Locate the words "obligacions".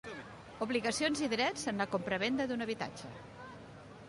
0.65-1.21